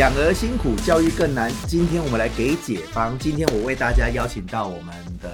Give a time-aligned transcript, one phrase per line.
[0.00, 1.52] 养儿辛苦，教育更难。
[1.68, 3.18] 今天我们来给解方。
[3.18, 5.30] 今天我为大家邀请到我们的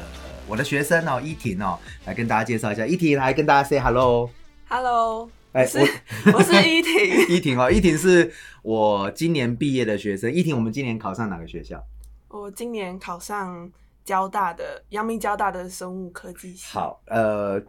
[0.49, 2.85] 我的学生哦，依婷哦，来跟大家介绍一下。
[2.85, 4.29] 依婷来跟大家 say hello。
[4.69, 5.79] Hello，哎我是
[6.35, 8.33] 我是依婷，依婷哦，依婷是
[8.63, 10.33] 我今年毕业的学生。
[10.33, 11.81] 依婷，我们今年考上哪个学校？
[12.27, 13.71] 我今年考上
[14.05, 16.65] 交大的阳明交大的生物科技系。
[16.73, 17.63] 好，呃，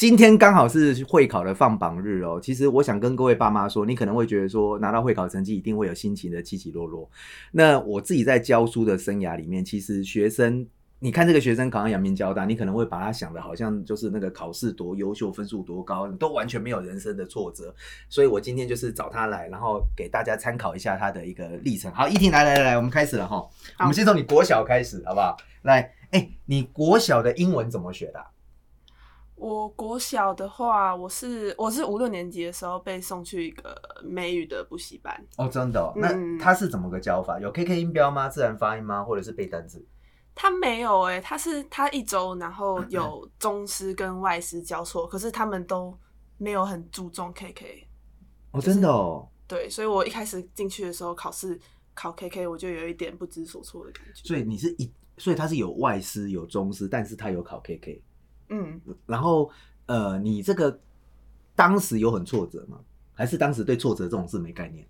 [0.00, 2.40] 今天刚好是会考的放榜日哦。
[2.42, 7.06] 其实我想跟各位爸妈说，你可能会觉得说拿到会考成绩一定会有心情的起起落落。
[7.52, 10.66] 那我自己在教书的生涯里面，其实学生。
[11.00, 17.74] 你看这个学生考上阳明交大，你可能会把他想的好像就是那个考试多优秀，分数多高，都完全没有人生的挫折。
[18.08, 21.92] 所以我今天就是找他来，然后给大家参考一下他的一个历程。
[21.92, 23.46] 好，依婷来来来来，我们开始了哈。
[23.80, 25.36] 我们先从你国小开始，好不好？
[25.60, 28.24] 来，哎、你国小的英文怎么学的啊、
[29.40, 33.74] 我国小的话，我是我是五六年级的时候被送去一个
[34.04, 35.26] 美语的补习班。
[35.38, 35.94] 哦，真的、哦？
[35.96, 37.40] 那嗯它是怎么个教法？
[37.40, 38.28] 有 KK 音标吗？
[38.28, 39.02] 自然发音吗？
[39.02, 39.82] 或者是背单词？
[40.34, 45.98] 他没有哎、他是他一周，然后 有中师跟外师交错，可是他们都
[46.36, 47.86] 没有很注重 KK。
[48.50, 49.26] 哦，真的哦。
[49.48, 51.58] 对，所以我一开始进去的时候考试
[51.94, 54.28] 考 KK，我就有一点不知所措的感觉。
[54.28, 58.02] 所以你是一，所以他是有外师有中师，但是他有考 KK。
[58.50, 59.50] 嗯，然后
[59.86, 60.78] 呃，你这个
[61.56, 62.78] 当时有很挫折吗？
[63.14, 64.86] 还是当时对挫折这种事没概念？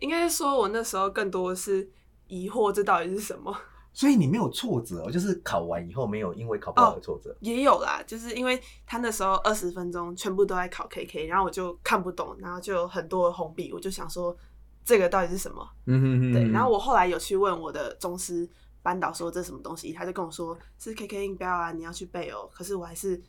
[0.00, 1.88] 应该说我那时候更多的是
[2.28, 3.54] 疑惑，这到底是什么？
[3.92, 7.34] 所以你没有挫折哦，就是考完以后没有因为考不好而挫折。
[7.40, 14.36] 也有啦，就是因为他那时候二十分钟全部都在考 KK，然后我就看不懂，然后就有很多红笔，我就想说
[14.84, 15.66] 这个到底是什么？
[15.86, 18.46] 嗯哼哼对，然后我后来有去问我的宗师
[18.86, 22.48] 班导说这是什么东西，他就跟我说是 KK 音标啊，你要去背哦。
[22.54, 23.20] 可是我还是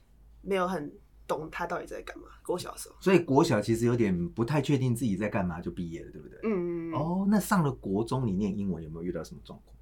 [0.44, 0.94] 没有很
[1.26, 2.28] 懂他到底在干嘛。
[2.44, 6.40] 国小的时候，所以国小其实有点不太确定自己在干嘛就毕业了，对不对？
[6.44, 9.76] 嗯，哦，那上了国中，你念英文有没有遇到什么状况？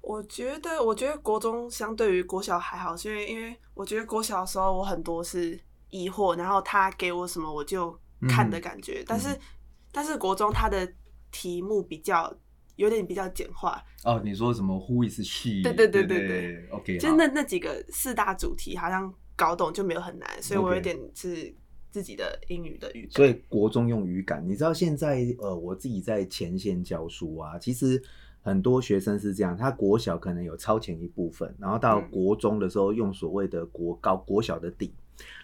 [0.00, 5.58] 我觉得，我觉得国中相对于国小还好，是因为因为我觉得国小的时候我很多是
[5.90, 7.98] 疑惑，然后他给我什么我就
[8.28, 9.28] 看的感觉，但是
[9.90, 10.88] 但是国中他的
[11.32, 12.32] 题目比较
[12.76, 15.62] 有点比较简化，哦，你说什么 Who is she？
[15.62, 21.54] 对对对对对对 OK，就那那几个四大主题好像搞懂就没有很难，所以我有点是
[21.90, 23.10] 自己的英语的语感。
[23.12, 28.02] 所以国中用语感，你知道现在呃，我自己在前线教书啊，其实
[28.40, 32.10] 很多学生是这样，他国小可能有超前一部分，然后到嗯。
[32.10, 34.92] 国中的时候用所谓的国高国小的底，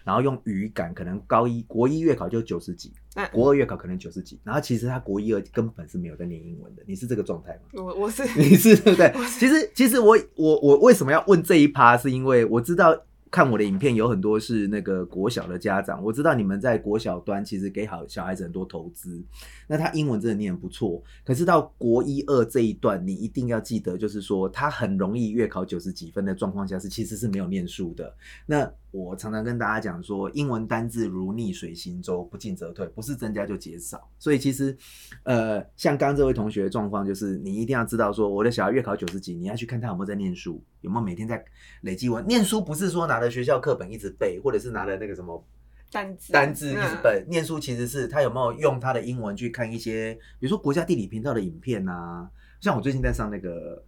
[0.03, 7.61] 然后用语感，可能高一国一月考就九十几，那国二月考可能九十几，然后其实他国一二根本是没有在念英文的，你是这个状态吗？
[7.73, 12.97] 我我是 你是对不对其实其实我我我为什么要问这一趴，是因为我知道
[13.31, 19.21] 看我的影片有很多是那个国小的家长，我知道你们在国小端其实给好小孩子很多投资，
[19.67, 28.11] 那他英文真的念得不错，可是到国一二这一段，你一定要记得，就是说他很容易月考九十几分的状况下是其实是没有念书的。
[28.47, 34.09] 那我常常跟大家讲说，英文单字如逆水行舟，不进则退，不是增加就减少。
[34.17, 34.75] 所以其实，
[35.23, 41.45] 呃，像刚刚这位同学的状况，就是你一定要知道说，我的小孩月考九十几，你要去看他有没有在念书，有没有每天在
[41.81, 42.25] 累积文。
[42.25, 45.45] 念书不是说拿着学校课本一直背，或者是拿着那个什么
[45.91, 47.23] 单字单字一直嗯背。
[47.27, 52.27] 念书其实是他有没有用他的英文去看一些，比如说国家地理频道的影片啊，
[52.59, 53.83] 像我最近在上那个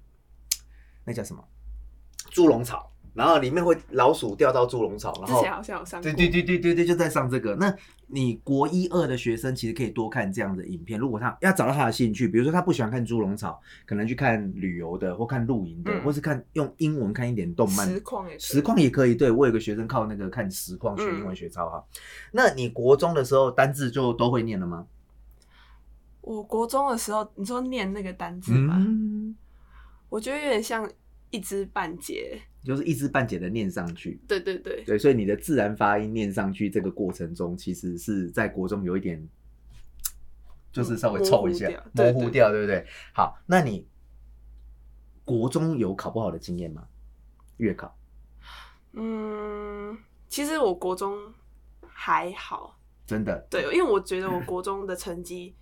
[1.05, 1.43] 那叫什么
[2.29, 2.90] 猪笼草。
[3.13, 7.55] 然后里面会老鼠掉到猪笼草，然后之前好像有上过，对对对对对对，就在上这个。
[7.55, 7.75] 那
[8.07, 17.87] 你国一二的学生其实可以多看这样的影片，如果他要找到他的兴趣，比如说他不喜欢看猪笼草，可能去看旅游的，或看露营的，嗯或是看用英文看一点动漫。
[17.87, 21.87] 实况也可以实况也可以，对我有个学生靠那个看实况学英文学超好。
[22.31, 24.85] 那你国中的时候单字就都会念了吗？
[26.21, 28.75] 我国中的时候，你说念那个单字吗？
[28.77, 29.35] 嗯，
[30.07, 30.89] 我觉得有点像
[31.29, 32.39] 一知半解。
[32.63, 34.19] 就是一知半解的念上去。
[34.27, 39.27] 对对对，对，所以你的自然发音念上去这个过程中，其实是在国中有一点，
[40.71, 42.85] 就是稍微凑一下，模糊掉对不对？
[43.13, 43.87] 好，那你
[45.25, 46.87] 国中有考不好的经验吗？
[47.57, 47.97] 月考？
[48.93, 49.97] 嗯，
[50.27, 51.17] 其实我国中
[51.87, 53.47] 还好，真的？
[53.49, 55.55] 对，因为我觉得我国中的成绩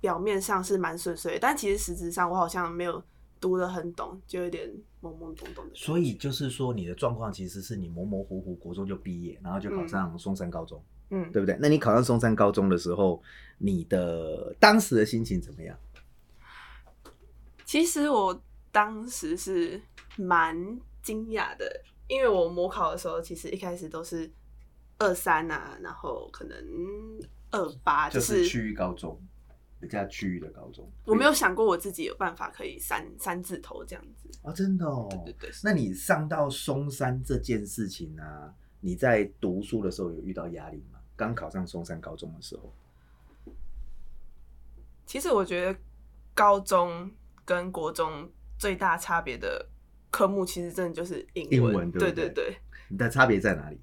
[0.00, 3.02] 表面上是蛮顺遂的，但其实实质上我好像没有
[3.40, 4.68] 读得很懂，就有点
[5.00, 5.74] 懵懵懂懂的。
[5.74, 11.56] 所以就是说，你的状况其实是你模模糊糊，国中就毕业，然后就考上松山高中，嗯，对不对？
[11.60, 13.22] 那你考上松山高中的时候，
[13.58, 15.76] 你的当时的心情怎么样？
[17.64, 19.80] 其实我当时是
[20.16, 20.54] 蛮
[21.02, 24.30] 惊讶的，因为我模考的时候，其实一开始都是
[24.98, 26.56] 二三啊，然后可能
[27.52, 29.18] 二八，就是是区域高中，
[29.80, 30.86] 比较区域的高中？
[31.04, 34.28] 我没有想过我自己有办法可以三三字头这样子。
[34.42, 35.08] 啊，真的哦。
[35.10, 35.50] 对对对。
[35.64, 38.54] 那你上到松山这件事情呢？
[38.82, 40.98] 你在读书的时候有遇到压力吗？
[41.16, 42.72] 刚考上松山高中的时候？
[45.04, 45.78] 其实我觉得
[46.34, 47.10] 高中
[47.44, 49.68] 跟国中最大差别的
[50.10, 51.90] 科目，其实真的就是英文。
[51.90, 52.56] 对对对。
[52.88, 53.80] 你的差别在哪里？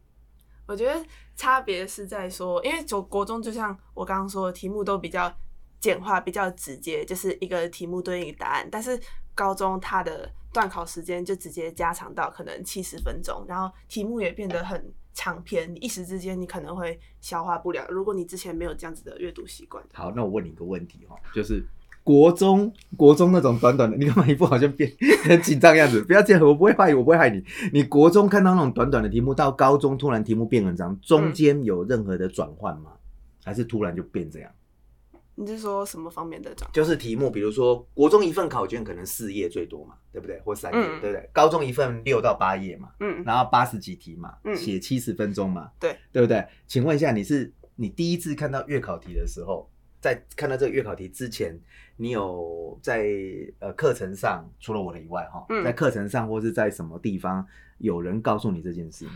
[0.66, 1.06] 我觉得
[1.36, 5.34] 差别是在说，因为就国中就像我刚刚说的，题目都比较
[5.80, 8.68] 简化、比较直接，就是一个题目对应答案。
[8.72, 9.00] 但是
[9.36, 17.86] 高中它的段考时间就直接加长到可能七十分钟，然后题目也变得很长篇，一时之间你可能会消化不了。
[17.90, 21.64] 如果你之前没有这样子的阅读习惯，好，那我问你一个问题哈，就是。
[22.04, 24.90] 国中，国中那种短短的，你干嘛一副好像变
[25.26, 26.02] 很紧张样子？
[26.04, 27.44] 不要这样，我不会害你，我不会害你。
[27.74, 32.94] 你国中看到那种短短的题目，到高中突然题目变很长，中间有任何的转换吗？
[33.44, 34.50] 还是突然就变这样？
[35.40, 36.68] 你是说什么方面的转？
[36.74, 40.40] 就是题目，比如说国中一份考卷可能四页最多嘛，对不对？
[40.40, 41.30] 或三页，对不对？
[41.32, 46.44] 高中一份六到八页嘛，嗯，然后八十几题嘛，嗯，写七十分钟嘛，对，对不对？
[46.66, 49.70] 请问一下，你是你第一次看到月考题的时候？
[50.00, 51.60] 在看到这个月考题之前，
[51.96, 53.08] 你有在
[53.60, 57.46] 呃课程上，除了我的以外，哈，在课程上或是在什么地方
[57.80, 59.16] 有人告诉你这件事吗？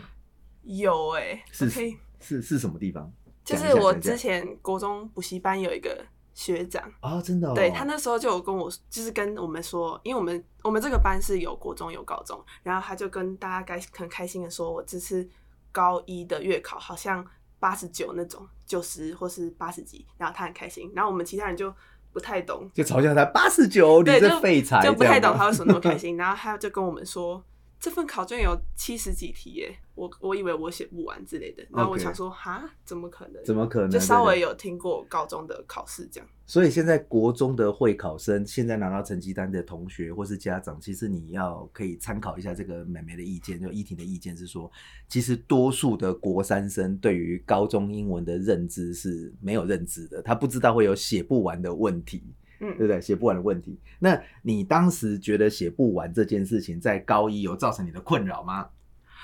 [0.64, 1.70] 有哎，是
[2.18, 3.10] 是是什么地方？
[3.44, 6.04] 就是我之前国中补习班有一个
[6.34, 15.28] 学长啊，真的，对他那时候就有跟我，就是跟我们说，因为我们我们这个班是有国中有高中，然后他就跟大家该很开心的说，我这次
[15.70, 17.24] 高一的月考好像。
[17.62, 21.72] 八十九那种，九十或是八十几，然后他很开心，然后我们其他人就
[22.12, 27.40] 不太懂，就嘲笑他八十九，你这废材，就不太懂他为什么那么开心， 然后他就跟我们说。
[27.82, 33.44] 这份考卷有七十几题耶，我我以为我写不完之类的，然后我想说，哈，怎么可能？
[33.44, 33.90] 怎么可能？
[33.90, 36.28] 就稍微有听过高中的考试这样。
[36.46, 44.70] 所以现在国中的会考生，现在拿到成绩单的同学或是家长，其实你要可以参考一下这个美眉的意见，就依婷的意见是说，
[45.08, 52.22] 其实多数的国三生对于高中英文的认知是没有认知的，他不知道会有写不完的问题。
[52.70, 53.00] 对不对？
[53.00, 58.68] 写不完的问题，那你当时觉得写不完这件事情，在高一有造成你的困扰吗？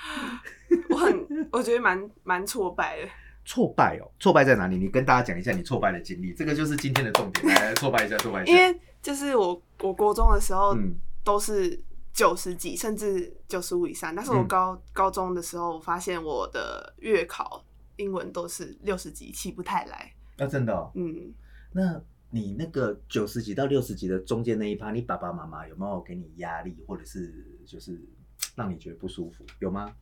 [0.89, 3.09] 我很，我觉得蛮蛮挫败的。
[3.45, 4.77] 挫败哦，挫败在哪里？
[4.77, 7.47] 你跟大家讲一下你挫败的经历，这个就是今天的重点。
[7.47, 8.51] 来，挫败一下，挫败一下。
[8.51, 10.77] 因为就是我，我国中的时候
[11.23, 11.81] 都是
[12.13, 17.65] 九十几，甚至九十五以上，但是我高高中的时候，我发现我的月考
[17.95, 20.13] 英文都是六十几，起不太来。
[20.37, 20.91] 啊，真的？
[20.93, 21.33] 嗯，
[21.71, 22.01] 那。
[22.31, 27.33] 你那个九十几到六十几的中间那一趴，你爸爸妈妈有没有给你压力，或者是
[27.65, 27.99] 就是
[28.55, 29.43] 让你觉得不舒服？
[29.59, 29.93] 有吗？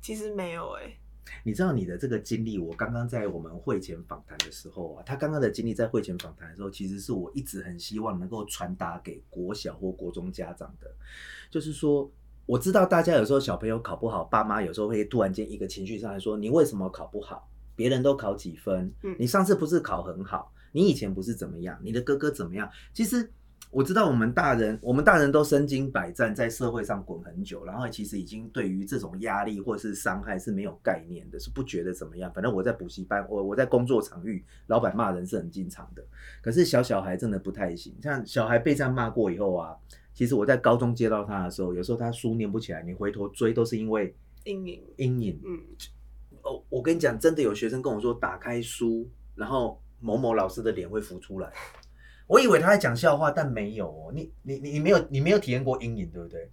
[0.00, 0.96] 其实没有哎。
[1.44, 10.92] 你知道你的这个经历，我刚刚在我们会前访谈的时候啊，他刚刚的经历在会前访谈的时候，其实是我一直很希望能够传达给国小或国中家长的，
[11.48, 12.10] 就是说，
[12.44, 17.48] 我知道大家有时候小朋友考不好，爸妈有时候会突然间一个情绪上来说，你为什么考不好？
[17.76, 18.92] 别人都考几分？
[19.04, 20.52] 嗯，你上次不是考很好？
[20.72, 21.78] 你以前不是怎么样？
[21.82, 22.68] 你的哥哥怎么样？
[22.92, 23.30] 其实
[23.70, 32.30] 我知道，我们大人，我们大人都身经百战，在社会上滚很久，然后其实已经对于这种压力或是伤害是没有概念的，是不觉得怎么样。
[32.34, 36.04] 反正我在补习班，我我在工作场域，老板骂人是很经常的。
[36.42, 39.74] 可是小小孩真的不太行，像小孩被这样骂过以后啊，
[40.12, 44.14] 其实我在高中接到他的时候，有时候他书念不起来，你回头追都是因为
[44.44, 45.40] 阴影，阴影。
[45.46, 45.58] 嗯，
[46.42, 49.80] 哦，我跟你讲，真的有学生跟我说，打开书，然后。
[50.02, 51.50] 某某老师的脸会浮出来，
[52.26, 54.12] 我以为他在讲笑话，但没有哦。
[54.12, 56.50] 你你你没有你没有体验过阴影，对不对？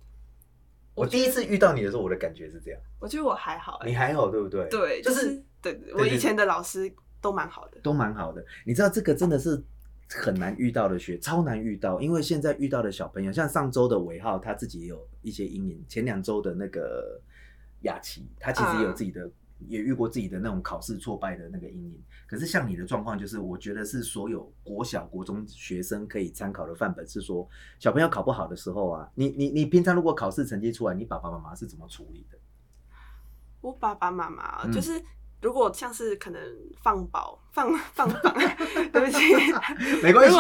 [0.94, 2.80] 我第一次遇到你的时候，我的感觉是这样。
[3.00, 4.68] 我觉得我还好，你还好，对不对？
[4.70, 8.46] 对，就是对我以前的老师都蛮好的，都蛮好的。
[8.66, 9.62] 你知道这个真的是
[10.10, 12.00] 很难遇到的学，超难遇到。
[12.00, 15.84] 因为现在遇到的小朋友，像上周的尾号，他自己也有一些阴影。
[15.88, 17.20] 前两周的那个
[17.82, 19.30] 雅琪，他其实也有自己的。
[19.68, 27.48] 也遇过自己的那种考试挫败的那个阴影，可是像你的状况，就是我觉得是所有国小、国中学生可以参考的范本，是说
[27.80, 32.38] 小朋友考不好的时候啊，你你你平常如果考试成绩出来，你爸爸妈妈是怎么处理的？
[33.62, 35.04] 我爸爸妈妈就是
[35.42, 36.42] 如果像是可能
[36.82, 38.34] 放榜 放放榜，
[38.94, 39.20] 对不起，
[40.02, 40.38] 没关系，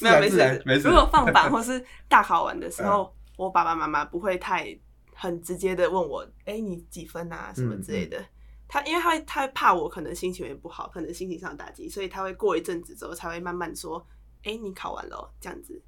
[0.00, 0.62] 没有没事。
[0.64, 0.88] 没事。
[0.88, 4.74] 如果放榜或是大考完的时候，我爸爸妈妈不会太
[5.14, 8.18] 很直接的问我，哎，你几分啊，什么之类的。
[8.72, 14.02] 他因为他他怕我可能心情也不好，可能心情上打击，所以他会过一阵子之后才会慢慢说
[14.44, 15.78] ：“哎，你考完了。”这样子，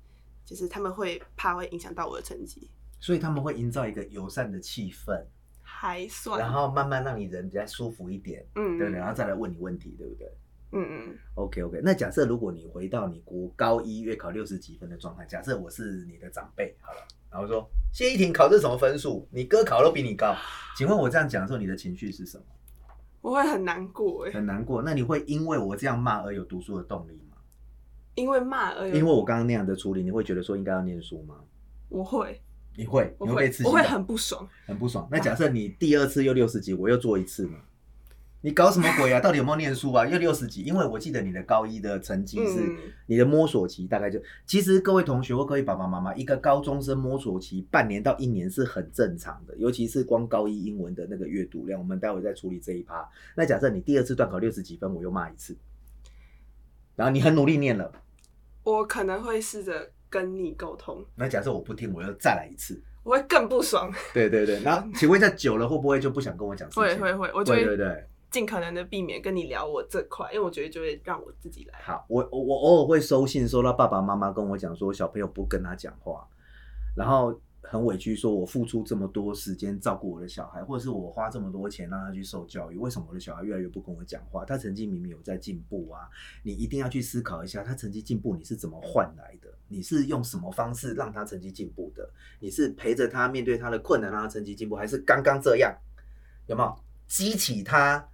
[0.44, 5.18] 就是他们会怕会影响到我的成绩，所以他们会营造一个友善的气氛，
[5.62, 10.30] 还算，然后慢慢让你人比较舒服一点，嗯，对，然后再来问你问题，对不对？
[10.72, 16.98] 嗯嗯，OK OK，那假设如果你回到你国高一月考六十几分的状态，假设我是你的长辈，好了，
[17.30, 19.26] 然后说谢依婷考这什么分数？
[19.30, 20.36] 你哥考都比你高，
[20.76, 22.44] 请问我这样讲的时候，你的情绪是什么？
[23.24, 24.82] 我会很难过哎，很难过。
[24.82, 27.38] 那你会因为我这样骂而有读书的动力吗？
[28.16, 31.36] 因为骂而有因为我刚刚那样的处理，你会觉得说应该要念书吗？
[31.88, 32.38] 我会，
[32.76, 34.46] 你会，我你会被刺激我会很不爽。
[34.66, 35.08] 很不爽。
[35.10, 37.56] 那 假设你第二次又六十级，我又做一次呢？
[38.44, 39.18] 你搞什么鬼啊？
[39.24, 40.06] 到底有没有念书啊？
[40.06, 40.60] 又六十几？
[40.64, 53.06] 因为我记得你的高一的成绩是、嗯你的摸索期，大概就其实各位同学或各位爸爸妈妈，一个高中生摸索期半年到一年是很正常的，尤其是光高一英文的那个阅读量，我们待会再处理这一趴。
[53.34, 55.56] 那假设你第二次段考六十几分，我又骂一次，
[56.96, 57.92] 然后你很努力念了，
[58.62, 62.82] 我可能会试着跟你沟通，那假设我不听，我又再来一次。
[63.02, 63.92] 我会更不爽。
[64.14, 66.82] 对对对，然后请问一下，久了会不会就不想跟我讲事情？
[66.82, 68.06] 会会会，我就会对对对。
[68.34, 71.78] 尽可能的避免跟你聊我这块，因为我觉得就会让我自己来。
[71.84, 76.26] 好，我我我偶尔会收信，收到爸爸妈妈跟我讲说小朋友不跟他讲话，
[76.96, 84.44] 然后很委屈，说我付出这么多时间照顾我的小孩，或者是我花这么多钱让他去受教育，为什么我的小孩越来越不跟我讲话？
[84.44, 86.10] 他成绩明明有在进步啊，
[86.42, 89.48] 你一定要去思考一下，他成绩进步你是怎么换来的？
[89.68, 92.10] 你是用什么方式让他成绩进步的？
[92.40, 95.72] 你是陪着他面对他的困难让他成绩进步，还是刚刚这样？
[96.48, 96.76] 有没有
[97.06, 98.04] 激起他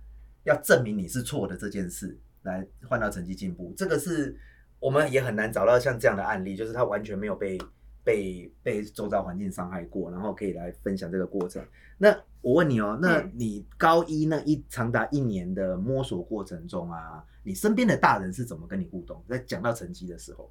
[0.44, 3.72] 要证明你是错的这件事，来换到成绩进步？
[3.76, 4.36] 这个是
[4.78, 7.58] 我们也很难找到像这样的案例，就是他完全没有被
[8.02, 11.64] 被被周遭环境伤害过，然后可以来分享这个过程。
[11.98, 19.22] 那我问你哦，那嗯你高一那一长达一年的摸索过程中啊，你身边的大人是怎么跟你互动？
[19.28, 20.50] 在讲到成绩的时候，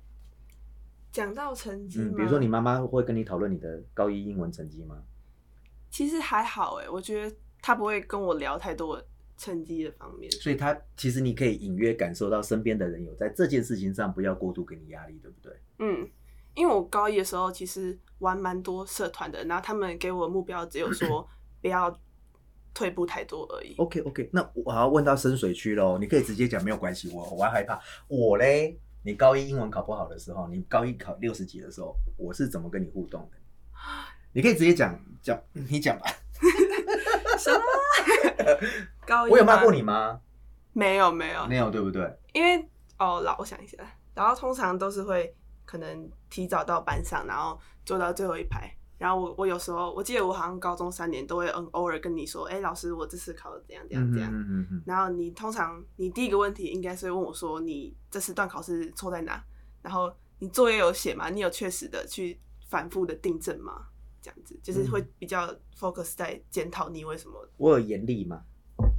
[1.11, 5.01] 讲到成绩、嗯，比如说你，妈妈会跟你讨论你的高一英文成绩吗？
[5.89, 9.03] 其实还好哎，我觉得他不会跟我聊太多
[9.39, 10.29] 成绩的方面。
[10.33, 15.53] 所以他其实你可以隐约感受到身边的人有在这件事情上不要过度给你压力，对不对？
[15.79, 16.07] 嗯，
[16.53, 21.27] 因为我高一的时候其实玩蛮多社团的，然后他们给我的目标只有说
[21.61, 21.97] 不要
[22.73, 23.75] 退步太多而已。
[23.77, 27.79] OK OK，那我要问到深水区喽，你可以直接讲没有关系，我我还害怕。
[28.07, 33.37] 我嘞，你高一英文考不好的时候，你高一考六十几的时候，我是怎么跟你互动的？
[34.33, 36.05] 你可以直接讲讲，你讲吧。
[37.39, 37.59] 什么？
[39.05, 39.81] 高一我有骂过你？
[39.81, 40.19] 吗？
[40.73, 42.19] 没有没有，没有，对不对？
[42.33, 42.57] 因为
[42.97, 43.77] 哦，老我想一下，
[44.13, 45.35] 然后通常都是会
[45.65, 48.71] 可能提早到班上，然后坐到最后一排。
[48.97, 54.29] 然后我我有时候我记得我好像高中三年都会嗯偶尔跟你说，哎、老师我这次考的怎样怎样怎样。
[54.29, 59.41] 嗯嗯嗯然后你通常你第一个问题应该是问我说你这次段考试错在哪？
[59.81, 61.29] 然后你作业有写吗？
[61.29, 62.37] 你有确实的去
[62.67, 63.85] 反复的订正吗？
[64.21, 67.33] 这样子就是会比较 focus 在检讨你为什么。
[67.57, 68.41] 我有严厉吗？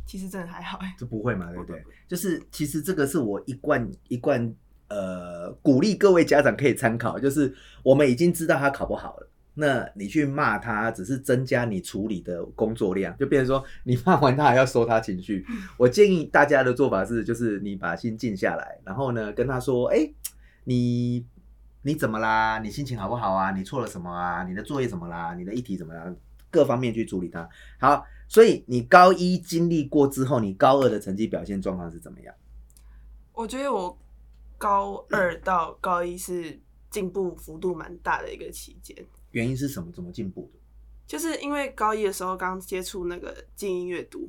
[0.07, 1.83] 其实真的还好哎、这不会嘛，对不对？
[2.09, 4.55] 就是其实这个是我一贯一贯
[4.89, 9.29] 呃鼓励各位家长可以参考，就是我们已经知道他考不好了。
[9.55, 15.45] 那你去骂他，只是增加你处理的工作量，就变成说你骂完他还要收他情绪。
[15.77, 20.09] 我建议大家的做法是，就是你把心静下来，然后呢跟他说：“哎、
[20.65, 21.27] 你
[21.83, 22.59] 你怎么啦？
[22.59, 23.51] 你心情好不好啊？
[23.53, 24.45] 你错了什么啊？
[24.45, 25.35] 你的作业怎么啦？
[25.35, 26.15] 你的议题怎么啦？
[26.51, 27.49] 各方面去处理它。
[27.79, 32.35] 好，所以你高一经历过之后，你高二的成绩表现状况是怎么样？
[33.33, 33.97] 我觉得我
[34.59, 36.61] 高二到高一是
[36.91, 38.97] 进步幅度蛮大的一个期间，
[39.31, 39.91] 原因是什么？
[39.93, 40.59] 怎么进步的？
[41.07, 44.29] 就是因为高一的时候刚接触那个静音阅读，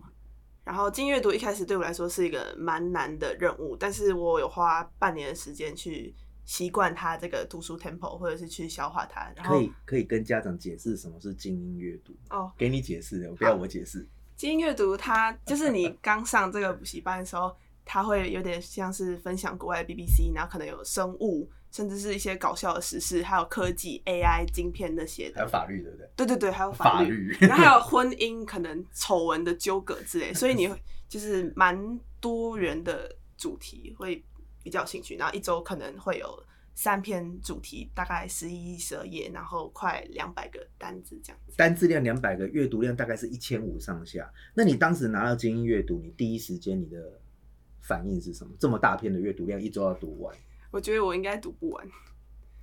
[0.64, 14.08] 然后精英阅读一开始对我来说是一个蛮难的任务，但是我有花半年的时间去习惯他这个读书 tempo，或者是去消化它，然后可以可以跟家长解释什么是精英阅读，哦，给你解释，不要我解释。
[14.36, 17.56] 精英阅读它就是你刚上这个补习班的时候，
[17.86, 25.36] 它会有点像是分享国外的 BBC，然后可能有生物，甚至是一些搞笑的时事，还有科技、AI、晶片那些的。
[25.36, 26.10] 还有法律，对不对？
[26.16, 30.76] 对对对，还有法法律，律然后还有 婚姻可能丑闻的纠葛之类，所以你会
[31.08, 34.24] 就是蛮多元的主题会
[34.64, 41.54] 比较有兴趣，然后一周可能会有三篇主题，大概十一、十二页，然后快两百个单字这样子。
[41.58, 44.32] 单字量两百个，阅读量大概是一千五上下。
[44.54, 47.20] 那你当时拿到精英阅读，你第一时间你的
[47.82, 48.56] 反应是什么？
[48.60, 50.36] 这么大片的阅读量，一周要读完，
[50.72, 51.88] 我觉得我应该读不完，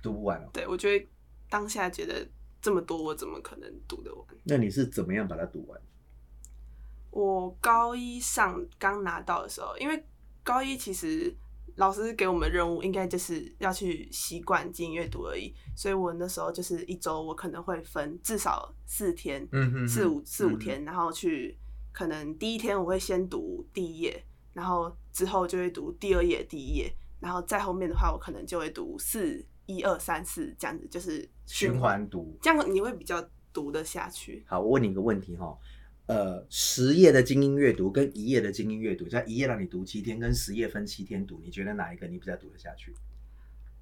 [0.01, 0.49] 读不完哦。
[0.51, 1.07] 对我觉得
[1.49, 2.27] 当下觉得
[2.61, 4.25] 这么多，我怎么可能读得完？
[4.43, 5.79] 那你是怎么样把它读完？
[7.11, 10.03] 我高一上刚拿到的时候，因为
[10.43, 11.35] 高一其实
[11.75, 21.57] 老师给我们的任务应该就是要去习惯精英阅读而已，所以我那时候就是一周我可能会分至少四天，嗯哼四五四五天，然后去
[21.91, 24.23] 可能第一天我会先读第一页，
[24.53, 34.43] 然后之后就会读第二页、第一页，然后再后面的话，我可能就会读四一二三四这样子，就是循环读，这样你会比较读得下去。
[34.47, 35.57] 好，我问你一个问题哈，
[36.09, 42.91] 呃，十页的精英阅读跟一页的精英阅读，在一页让你读七天，跟十页分七天读，你觉得哪一个你比较读得下去？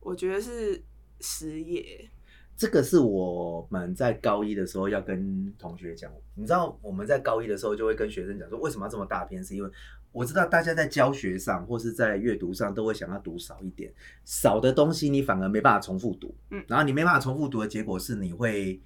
[0.01, 0.83] 我觉得是
[1.21, 2.09] 十页。
[2.57, 9.41] 这个是我们在高一的时候要跟同学讲，你知道我们在高一的时候就会跟学生讲说，为什么要这么大篇？
[9.41, 9.69] 是因为
[10.11, 13.93] 我知道大家在教学上或是在阅读上都会想要读少一点，
[14.25, 18.81] 少的东西你反而没办法重复读，嗯然后你没办法重复读的结果是你会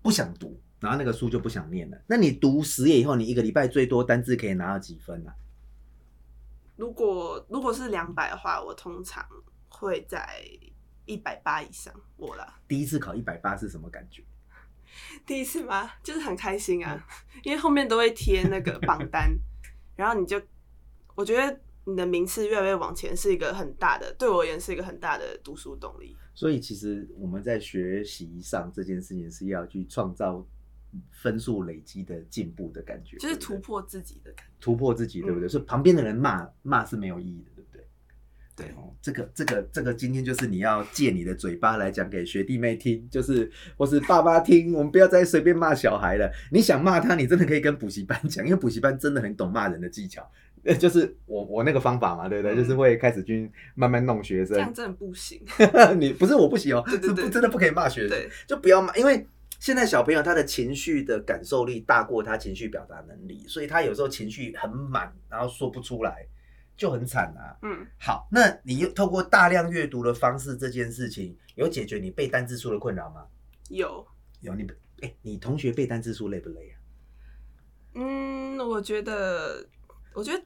[0.00, 1.98] 不想读，然后那个书就不想念了。
[2.06, 5.34] 那你读十页以后，你一个礼拜最多单字可以拿到几分啊？
[6.76, 9.26] 如果如果是两百的话，我通常
[9.70, 10.44] 会在
[11.06, 11.94] 一百八以上。
[12.18, 14.22] 我啦，第一次考一百八是什么感觉？
[15.24, 15.90] 第一次吗？
[16.02, 19.34] 就是很开心啊，嗯因为后面都会贴那个榜单，
[19.96, 20.38] 然后你就，
[21.14, 26.14] 我觉得你的名次越来越往前是一个很大的，对我而言是一个很大的读书动力。
[26.34, 30.44] 所以其实我们在学习上这件事情是要去创造
[31.10, 34.52] 分数累积的进步的感觉，就是突破自己的感觉。
[34.60, 35.46] 突破自己，对不对？
[35.46, 37.84] 嗯所以旁边的人骂骂是没有意义的，对不对？
[38.56, 46.30] 对哦，这个这个这个今天就是你要借你的嘴巴来讲给学弟妹听，就是或是爸爸听，我们不要再随便骂小孩了。
[46.52, 50.30] 你想骂他，你真的可以跟补习班讲，因为补习班真的很懂骂人的技巧。
[50.62, 52.54] 呃，就是我我那个方法嘛，对不对？
[52.54, 54.72] 嗯就是会开始去慢慢弄学生这样。
[54.72, 55.42] 真的不行。
[55.98, 58.18] 你不是我不行哦，对对对是不真的不可以骂学生。
[58.46, 59.26] 就不要骂，因为
[59.64, 66.26] 现在小朋友他的情绪的感受力大过他情绪表达能力，所以他有时候情绪很满，然后说不出来，
[66.76, 67.56] 就很惨啊。
[67.62, 73.24] 嗯，好，那你又透过大量阅读的方式这件事情，有解决你背单字书的困扰吗？
[73.70, 74.06] 有。
[74.42, 74.66] 有，你
[75.00, 76.76] 哎、你同学背单字书累不累啊？
[77.94, 79.66] 嗯，我觉得，
[80.12, 80.44] 我觉得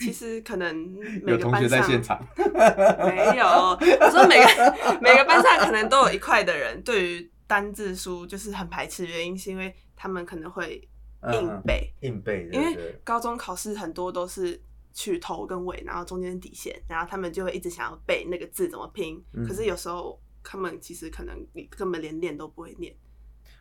[0.00, 0.74] 其实可能
[1.22, 10.88] 每个班上场，没有，我说每个 每个班上可能都有一块的人对于单字书就是很排斥，原因是因为他们可能会
[11.32, 14.60] 硬背，硬背，因为高中考试很多都是
[14.92, 22.94] 去头跟尾，然后中间底线，然后他们就会一直想要背那个字怎么拼，嗯可是有时候他们其实可能你根本连念都不会念。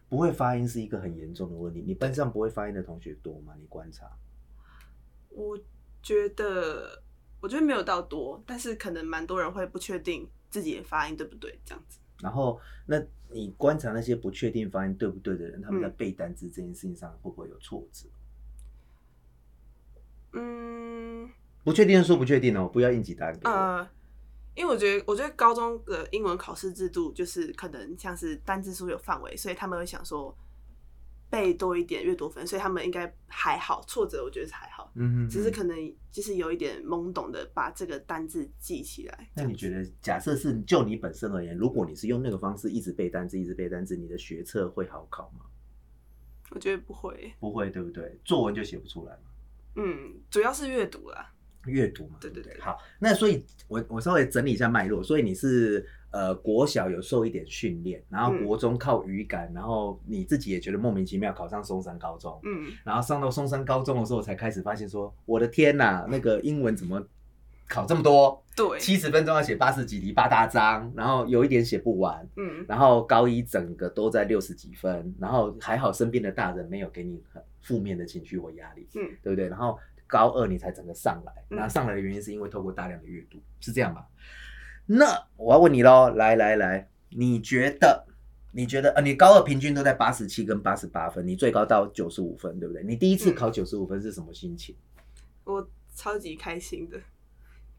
[0.08, 1.84] 不会发音是一个很严重的问题。
[1.86, 3.56] 你班上不会发音的同学多吗？
[3.60, 4.06] 你观察？
[5.30, 5.58] 我
[6.02, 7.02] 觉得，
[7.42, 11.98] 我觉得没有到多，但是可能蛮多人会不确定自己的发音对不对，这样子。
[12.22, 18.08] 然后，那你观察那些不确定发音对不对的人，他们在嗯背单词这件事情上会不会有挫折？
[20.34, 21.30] 嗯，
[21.64, 23.52] 不确定的说不确定哦，不要应急答案给我。
[23.52, 23.90] 呃，
[24.54, 30.36] 因为我觉得，我觉得高中的英文考试制度就是可能像是单字数有范围，所以他们会想说
[31.36, 33.84] 背多一点阅读分，所以他们应该还好。
[33.90, 35.76] 挫折我觉得是还好，嗯哼只是可能
[36.10, 39.30] 就是有一点懵懂的把这个单字记起来。
[39.36, 45.46] 那你觉得，假设是就你本身而言，如果你是用那个方式一直背单字，一直背单字，你的学测会好考吗？
[46.52, 48.18] 我觉得不会，不会，对不对？
[48.24, 49.20] 作文就写不出来嘛。
[49.76, 51.34] 嗯，主要是阅读啦。
[51.66, 52.18] 阅读嘛？
[52.22, 67.06] 对对对好，那所以我我稍微整理一下脉络，所以你是呃国小有受一点训练，然后嗯国中靠语感，然后你自己也觉得莫名其妙考上松山高中，嗯，然后上到松山高中的时候才开始发现说，我的天呐，那个英文怎么
[67.68, 68.42] 考这么多？
[68.56, 79.50] 对，七十分钟要写八十几题八大章，然后有一点写不完，嗯然后高一整个都在六十几分，然后还好身边的大人没有给你很负面的情绪或压力，嗯，对不对？
[79.50, 84.08] 然后高二你才整个上来，嗯然后上来的原因是因为透过大量的阅读，是这样吧？
[84.88, 88.06] 那我要问你喽，来来来，你觉得？
[88.58, 92.82] 你觉得呃，你高二平均都在八十七跟八十八分，你最高到九十五分，对不对？
[92.84, 94.74] 你第一次嗯考九十五分是什么心情？
[95.44, 96.98] 我超级开心的，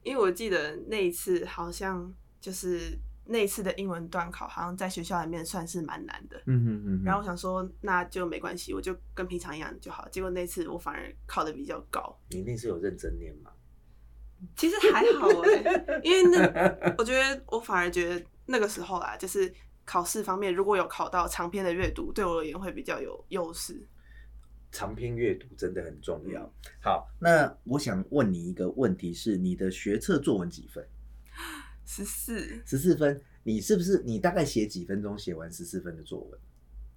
[0.03, 6.37] 因为我记得那一次好像就是那一次的英文段考，好像在学校里面算是蛮难的。
[6.45, 10.07] 嗯嗯嗯然后我想说，那就没关系，我就跟平常一样就好。
[10.11, 13.51] 结果那次我反而考的比较高，你那次有认真念吗？
[14.57, 19.53] 其实还好哎、 因为那我觉得我反而觉得那个时候啦，就是
[19.85, 23.87] 考试方面，如果有考到长篇的阅读，对我而言会比较有优势。
[24.73, 26.53] 长篇阅读真的很重要。
[26.83, 30.87] 好，那我想问你一个问题是，你的学测作文几分？
[31.87, 33.23] 十四，十四分。
[33.45, 36.39] 你是不是你大概写几分钟写完十四分的作文？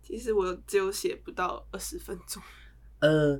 [0.01, 2.41] 其实我只有写不到二十分钟。
[2.99, 3.39] 呃，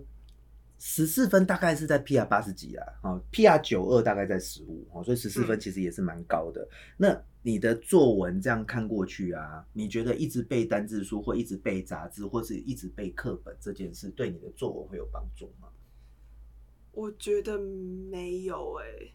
[0.79, 6.65] 十四分大概是在 PR 八十几啦，哦，PR 九二大概在十五，哦，所以十四分嗯其实也是蛮高的。
[6.95, 15.67] 那你的作文这样看过去啊，你觉得一直背单字书或一直背杂志或是一直背课本这件事，对你的作文会有帮助吗？
[16.91, 19.13] 我觉得没有诶、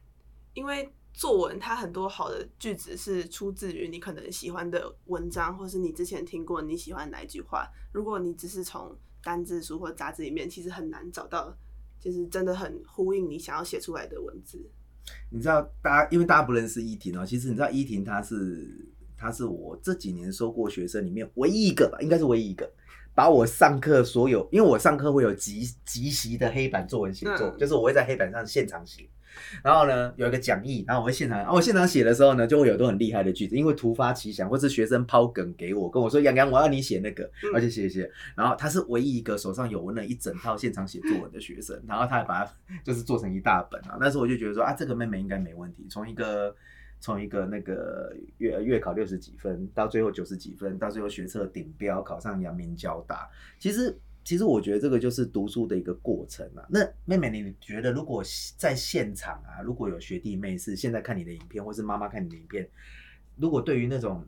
[0.52, 7.70] 因为作文它很多好的句子是出自于你可能喜欢的文章，或是你之前听过你喜欢哪一句话。
[7.92, 11.56] 如果你只是从单字书或杂志里面，其实很难找到
[11.98, 14.64] 就是真的很呼应你想要写出来的文字。
[15.30, 22.70] 你知道，大家因为大家不认识依婷哦，其实你知道依婷她是她是我这几年收过学生里面唯一一个吧，应该是唯一一个。
[23.14, 29.08] 把我上课所有，因为我上课会有即即席的黑板作文写作，嗯就是我会在黑板上现场写。
[29.62, 38.10] 然后呢，有一个讲义，然后我会现场，然后我现场写的时候呢，就会有很多很厉害的句子，因为突发奇想，或是学生抛梗给我，跟我说杨洋，我要你写那个，嗯而且写写。
[38.36, 42.52] 然后他是唯一一个手上有纹了一整套现场写作文的学生，然后他还把它
[42.84, 43.96] 就是做成一大本啊。
[44.00, 46.54] 那时候我就觉得说啊，这个妹妹应该没问题，从一个
[47.00, 53.98] 从一个那个月月考六十几分，到最后九十几分，到最后学测顶标考上阳明交大，其实。
[54.24, 56.66] 其实我觉得这个就是读书的一个过程啊。
[56.70, 58.22] 那妹妹，你觉得如果
[58.56, 62.68] 在现场啊，如果有学弟妹是现在看你的影片，或是妈妈看你的影片，
[63.36, 64.26] 如果对于那种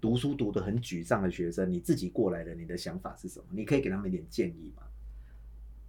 [0.00, 3.46] 读书读得很沮丧的学生，你自己过来的，你的想法是什么？
[3.52, 4.82] 你可以给他们一点建议吗？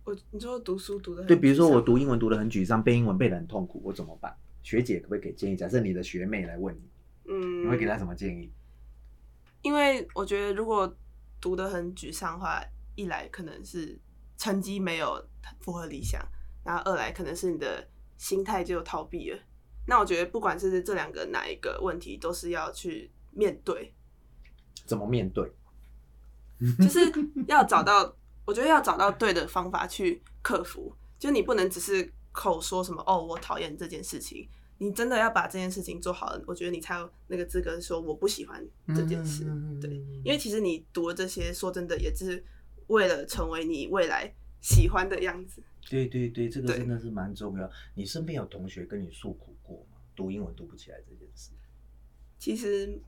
[0.05, 4.35] 我你说读书读的对，比如说我读英文读得很沮丧，背英文背得很痛苦，我怎么办？
[4.63, 5.55] 学姐可不可以给建议？
[5.55, 6.81] 假设你的学妹来问你，
[7.31, 8.49] 嗯，你会给她什么建议？
[9.62, 10.95] 因为我觉得如果
[11.41, 12.63] 读得很沮丧的话，
[12.99, 13.97] 一来可能是
[14.38, 15.25] 成绩没有
[15.59, 16.21] 符合理想，
[16.63, 19.39] 然后二来可能是你的心态就逃避了。
[19.88, 23.93] 那我觉得不管是这两个哪一个问题，都是要去面对，
[24.85, 25.49] 怎么面对？
[26.77, 26.99] 就是
[27.47, 28.13] 要找到，
[28.45, 30.93] 我觉得要找到对的方法去克服。
[31.17, 38.63] 就你不能只是口说什么哦，我讨厌这件事情，你真的要把这件事情做好了，我觉得你才有那个资格说我不喜欢
[38.95, 39.45] 这件事。
[39.81, 39.91] 对，
[40.23, 42.45] 因为其实你读了这些，说真的，也只是
[42.89, 45.63] 为了成为你未来喜欢的样子。
[45.89, 47.67] 对对对，这个真的是蛮重要。
[47.95, 49.97] 你身边有同学跟你诉苦过吗？
[50.15, 51.52] 读英文读不起来这件事？
[52.38, 52.99] 其实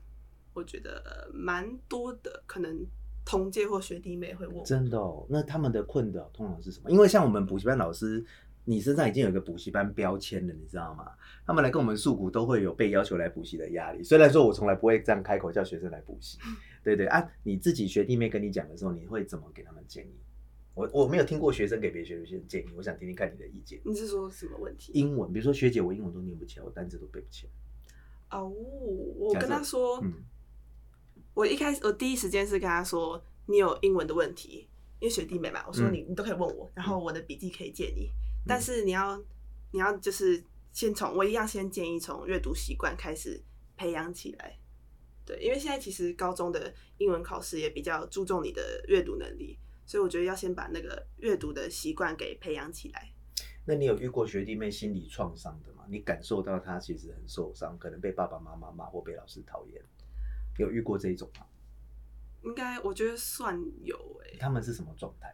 [0.52, 2.84] 我觉得蛮多的，可能
[3.24, 6.90] 同届或学弟妹会问我，真的哦，那他们的困扰通常是什么？
[6.90, 8.24] 因为像我们补习班老师，
[8.64, 11.12] 你身上已经有一个补习班标签了，你知道吗？
[11.46, 14.02] 他们来跟我们诉苦，都会有被要求来补习的压力。
[14.02, 16.38] 虽然说我从来不会这样开口叫学生来补习，
[16.82, 20.12] 对对啊，你自己学弟妹跟你讲的时候，你会怎么给他们建议？
[20.74, 23.78] 我我没有听过学生给别的学生建议，我想听听看你的意见。
[23.84, 24.90] 你是说什么问题？
[24.94, 27.52] 英文，比如说学姐，我英文都念不起来，我单词都背不起来。
[28.38, 30.14] 哦，我跟他说，嗯，
[31.34, 34.66] 我一开始我第一时间是跟他说，你有英文的问题，
[34.98, 38.10] 因为学弟妹嘛，我说嗯你你都可以问我，然后我的笔记可以借你，
[38.46, 39.22] 但是你要
[39.72, 40.42] 你要就是
[40.72, 43.42] 先从我一样先建议从阅读习惯开始
[43.76, 44.56] 培养起来。
[45.24, 53.12] 对，因为现在其实高中的英文考试也比较注重你的阅读能力，所以我觉得要先把那个阅读的习惯给培养起来。
[53.64, 55.84] 那你有遇过学弟妹心理创伤的吗？
[55.88, 59.80] 你感受到他其实很受伤，可能被爸爸妈妈骂或被老师讨厌，
[60.58, 61.46] 有遇过这一种吗？
[62.42, 65.32] 应该我觉得算有诶、他们是什么状态？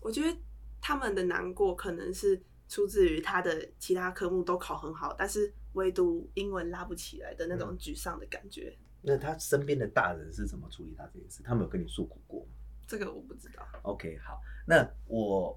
[0.00, 0.36] 我觉得
[0.82, 8.76] 他们的难过可能是出自于他的其他科目都考很好，但是唯独英文拉不起来的那种沮丧的感觉。
[9.06, 11.40] 那他身边的大人是怎么处理他这件事？
[11.44, 12.46] 他们有跟你诉苦过吗
[12.88, 13.64] 这个我不知道。
[13.82, 15.56] ？OK，好，那我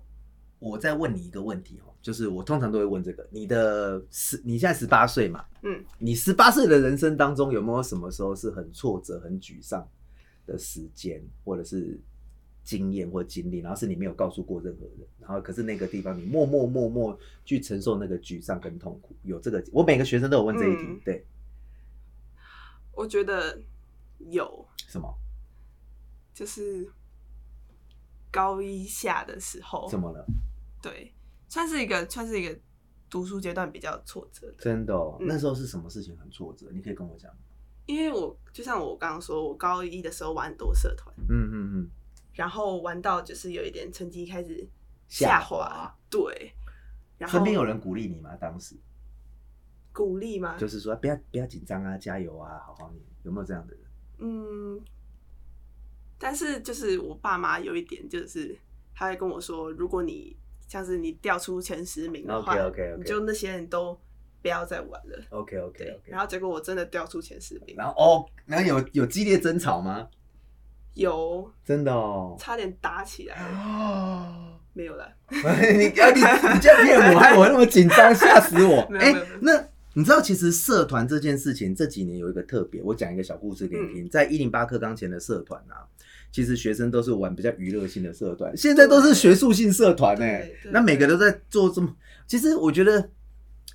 [0.60, 5.44] 我再问你一个问题哦，就是我通常都会问这个：你的十，你现在十八岁嘛？
[5.64, 9.88] 嗯，你十八岁的人生当中，有没有什么时候是很挫折、很沮丧
[10.46, 12.00] 的时间，或者是
[12.64, 21.26] 经验或经历，然后是你没有告诉过任何人，然后可是那个地方你默默默默去承受那个沮丧跟痛苦，有这个，我每个学生都有问这一题，嗯对，
[23.00, 23.58] 我觉得
[24.18, 25.10] 有，什么？
[26.34, 26.86] 就是
[28.30, 30.26] 高一下的时候，怎么了？
[30.82, 31.14] 对，
[31.48, 32.60] 算是一个算是一个
[33.10, 36.68] 读书阶段比较挫折的，真的、哦，嗯那时候是什么事情很挫折？
[36.74, 37.32] 你可以跟我讲。
[37.86, 41.90] 因为我就像我刚刚说，我高一的时候玩很多社团，嗯嗯嗯，
[42.34, 44.68] 然后玩到就是有一点成绩开始
[45.08, 46.54] 下滑，滑对，
[47.18, 48.36] 然后身边有人鼓励你吗？
[48.36, 48.76] 当时
[49.92, 50.56] 鼓励吗？
[50.58, 53.82] 就是说不要不要紧张啊，加油啊，好好念，有没有这样的人？
[54.20, 54.82] 嗯，
[56.18, 58.58] 但是就是我爸妈有一点，就是
[58.94, 60.36] 他会跟我说，如果你
[60.68, 64.00] 像是你掉出前十名的话 OK，OK，OK 你就那些人都
[64.42, 65.18] 不要再玩了。
[65.30, 70.08] OK OK OK，然后结果我真的掉出前十名，然后哦，然后有有激烈争吵吗？
[70.96, 72.36] 有真的哦。
[72.38, 75.10] 差点打起来了，哦， 没有了。
[75.30, 78.82] 你啊你你这样骗我，害我那么紧张，吓死我！
[79.00, 79.69] 哎、那
[80.00, 84.10] 你知道其实社团这件事情这几年有一个特别，我讲一个小故事给你听。
[84.10, 85.84] 在一零八课纲前的社团啊，
[86.32, 91.94] 其实学生都是玩比较娱乐性的社团，现在都是学术性社团哎、对对那每个都在做这么，
[92.26, 93.10] 其实我觉得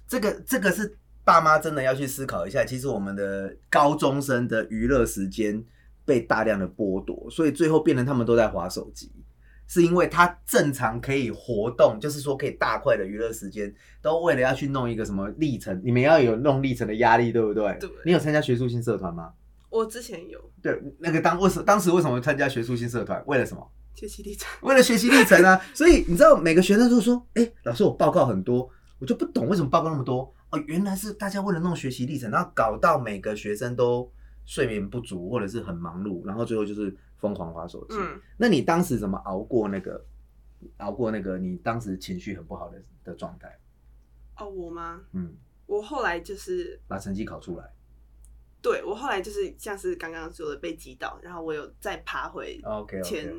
[0.09, 5.63] 这个这个是爸妈真的要去思考一下，其实我们的高中生的娱乐时间
[6.07, 9.13] 被大量的剥夺，所以最后变成他们都在划手机。
[9.67, 17.77] 是因为他正常可以活动，就是说可以大块的娱乐时间，都为了要去弄一个什么历程，你们要有弄历程的压力，对不对？
[17.81, 19.33] 对你有参加学术性社团吗？
[19.71, 23.23] 我之前有对，那个当为什当时为什么参加学术性社团？
[23.27, 23.71] 为了什么？
[23.95, 25.61] 学习历程，为了学习历程啊！
[25.73, 34.11] 所以你知道每个学生都说：“哎、老师，我报告很多，我就不懂为什么报告那么多哦，原来是大家为了弄学习历程，然后搞到每个学生都
[34.45, 36.95] 睡眠不足或者是很忙碌，然后最后就是
[37.25, 37.95] 疯狂划手机。
[37.99, 40.05] 嗯，那你当时怎么熬过那个
[40.77, 43.59] 熬过那个你当时情绪很不好的的状态？
[44.37, 45.01] 哦，我吗？
[45.13, 45.35] 嗯，
[45.65, 47.73] 我后来就是把成绩考出来。
[48.61, 53.35] 对我后来就是像是刚刚说的被击倒，然后我有再爬回 OK 前。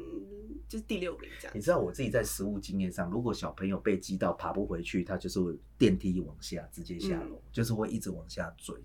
[0.68, 1.62] 就是第六名这样你。
[1.62, 8.76] 知道我自己在实物经验上，如果小朋友被击倒爬不回去，他就是会电梯往下直接下楼，就是会一直往下坠。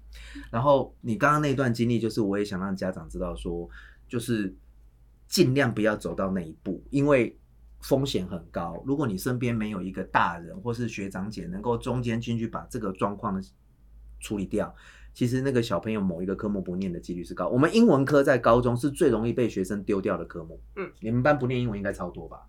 [0.51, 3.67] 然后你刚刚那段经历，就是我也想让家长知道说，
[4.07, 4.55] 就是
[5.31, 7.39] 尽量不要走到那一步，因为
[7.81, 8.83] 风险很高。
[8.85, 13.43] 如果你身边没有一个大人或是学长姐能够中间进去把这个状况
[14.19, 14.75] 处理掉，
[15.15, 17.49] 其实那个小朋友某一个科目不念的几率是高。
[17.49, 20.61] 我们英文科在高中是最容易被学生丢掉的科目。
[20.77, 22.47] 嗯，你们班不念英文应该超多吧？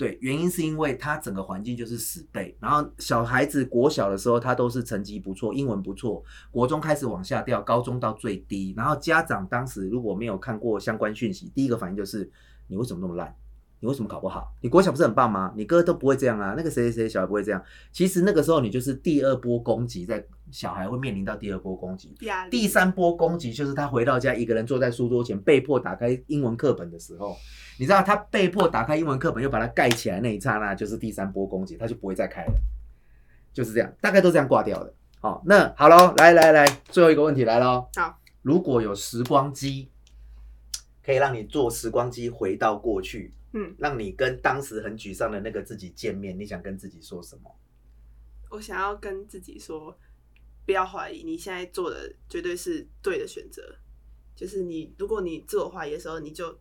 [0.00, 12.30] 对，原因是因为他整个环境就是死背，然后小孩子国小的时候他都是成绩不错，英文不错，国中开始往下掉，高中到最低，然后家长当时如果没有看过相关讯息，第一个反应就是
[12.66, 13.36] 你为什么那么烂？
[13.80, 14.54] 你为什么考不好？
[14.60, 15.52] 你国小不是很棒吗？
[15.56, 17.62] 你哥都不会这样啊，那个谁谁谁小孩不会这样。
[17.90, 22.14] 其实那个时候你就是第二波攻击，在小孩会面临到第二波攻击。
[22.50, 27.34] 第三波攻击就是他回到家一个人坐在书桌前，被迫打开英文课本的时候，
[27.78, 32.52] 你知道他被迫打开英文课本又把它盖起来那一刹那，就是第三波攻击，他就不会再开了，
[33.54, 34.92] 就是这样，大概都这样挂掉的。
[35.20, 37.86] 好，那好喽，来来来，最后一个问题来喽。
[37.96, 39.90] 好，如果有时光机，
[41.04, 47.58] 可以让你坐时光机回到过去，嗯，让你跟当时很沮丧的那个自己见面，你想跟自己说什么？
[48.50, 49.96] 我想要跟自己说，
[50.66, 53.76] 不要怀疑，你现在做的绝对是对的选择。
[54.34, 56.58] 就是你，如果你自我怀疑的时候，你就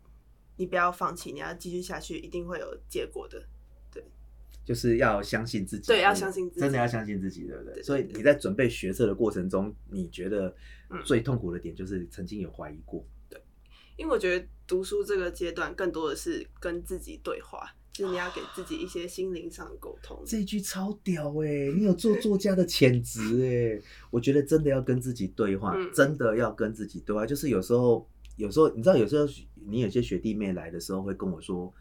[0.58, 3.42] 你不要放弃，你要继续下去，一定会有结果的。
[3.92, 4.04] 对
[4.66, 7.82] 就是要相信自己，对要相信自己真的要相信自己，对不对？
[7.82, 10.54] 所以你在准备学测的过程中，你觉得
[10.90, 13.42] 嗯最痛苦的点就是曾经有怀疑过，对
[13.96, 20.22] 因为我觉得读书这个阶段更多的是跟自己对话， 就是你要给自己一些心灵上的沟通。
[20.26, 27.26] 这句超屌哎、你有做作家的潜质哎，我觉得真的要跟自己对话，嗯真的要跟自己对话。
[27.26, 29.28] 就是有时候，有时候你知道，有时候
[29.68, 31.74] 你有些学弟妹来的时候会跟我说。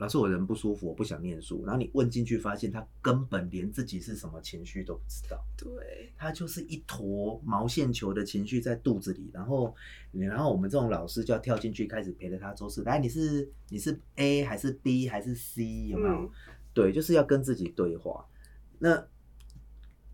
[0.00, 1.62] 老师，我人不舒服，我不想念书。
[1.66, 5.38] 然后你问进去，发现他根本连自己是什么情绪都不知道。
[5.58, 9.74] 对，他就是一坨毛线球的情绪在肚子里，然后，
[10.12, 12.82] 然后我们这种老师就要跳进去，开始陪着他做事。
[12.84, 15.88] 来，你是你是 A 还是 B 还是 C？
[15.88, 16.14] 有没有？
[16.14, 16.30] 嗯
[16.72, 18.24] 对，就是要跟自己对话。
[18.78, 19.06] 那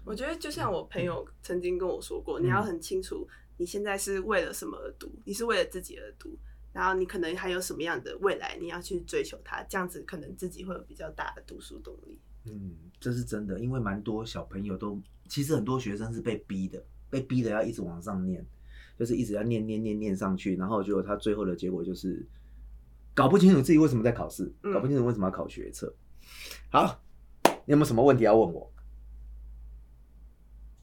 [0.04, 6.36] 我觉得就像我朋友曾经跟我说过，你要很清楚你现在是为了什么而读，你是为了自己而读，
[6.76, 12.20] 然后你可能还有什么样的未来你要去追求它，这样子可能自己会有比较大的读书动力。
[12.44, 18.44] 嗯，这是真的，因为蛮多小朋友都，其实很多学生是被逼的，被逼的要一直往上念，
[18.98, 22.28] 就是一直要念念念念上去，然后结果他最后的结果就是
[23.14, 25.90] 搞不清楚自己为什么在考试，嗯搞不清楚为什么要考学测。
[26.68, 27.00] 好，
[27.64, 28.70] 你有没有什么问题要问我？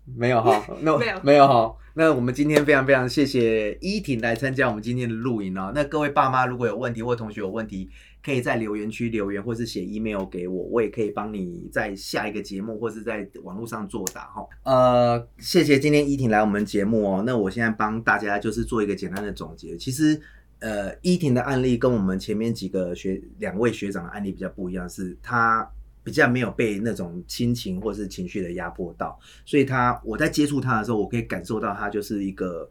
[0.05, 1.75] 没有哈， 那没有没有哈。
[1.95, 5.71] 那我们今天非常非常谢谢依婷来参加我们今天的录影哦。
[5.75, 7.87] 那各位爸妈如果有问题或同学有问题，
[8.25, 14.43] 可以在留言区留言，或是写 email 给我，我也可以帮你在下一个节目或是在网络上作答哈。
[14.63, 17.23] 呃，谢谢今天依婷来我们节目哦。
[17.25, 19.77] 那我现在帮大家就是做一个简单的总结。
[19.77, 20.19] 其实，
[20.59, 25.69] 呃，依婷的案例跟我们前面几个学两位学长的案例比较不一样，是她
[26.03, 32.69] 比较没有被那种亲情或是情绪的压迫到，所以他我在接触他的时候，我可以感受到他就是一个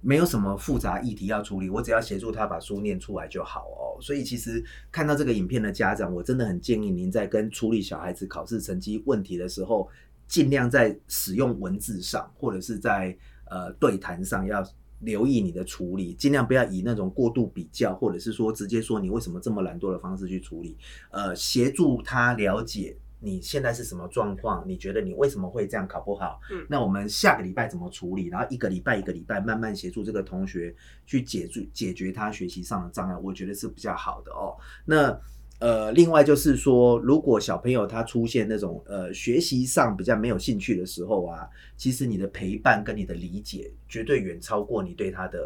[0.00, 4.00] 没有什么复杂议题要处理，我只要协助他把书念出来就好哦。
[4.00, 9.88] 所以其实看到这个影片的家长，我真的很建议您在跟处理小孩子考试成绩问题的时候，
[10.26, 13.16] 尽量在使用文字上或者是在
[13.50, 14.66] 呃对谈上要。
[15.00, 20.76] 留意你的处理，尽量不要以那种过度比较，或者是说直接说你为什么这么懒惰的方式去处理。
[21.10, 24.62] 呃，协助他了解你现在是什么状况？
[24.66, 26.40] 你觉得你为什么会这样考不好？
[26.50, 28.28] 嗯那我们下个礼拜怎么处理？
[28.28, 30.74] 然后一个礼拜一个礼拜慢慢协助这个同学
[31.06, 34.56] 去解决解决他学习上的障碍，我觉得是比较好的哦。
[34.84, 35.18] 那
[35.64, 45.40] 呃，另外就是说，如果小朋友他出现那种呃学习上比较没有兴趣的时候啊，其实你的陪伴跟你的理解，绝对远超过你对他的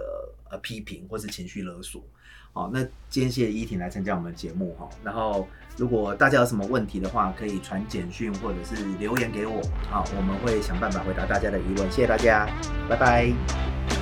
[0.50, 2.02] 呃批评或是情绪勒索。
[2.52, 4.88] 好，那今天谢谢依婷来参加我们的节目哈。
[5.04, 11.88] 然后，如果大家有什么问题的话，可以传简讯或者是留言给我，好，我们会想办法回答大家的疑问。
[11.92, 12.44] 谢谢大家，
[12.88, 13.97] 拜拜。